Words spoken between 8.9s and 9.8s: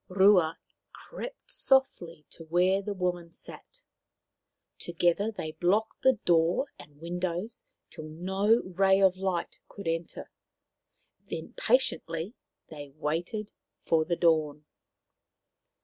of light